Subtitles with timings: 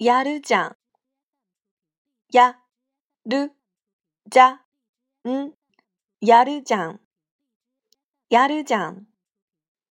[0.00, 0.76] やるじゃん。
[2.30, 2.54] や、
[3.26, 3.50] る、
[4.30, 4.60] じゃ、
[5.28, 5.52] ん、
[6.20, 7.00] やるじゃん。
[8.30, 9.08] やるじゃん。